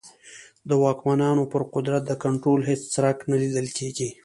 [0.69, 4.09] د واکمنانو پر قدرت د کنټرول هېڅ څرک نه لیدل کېږي.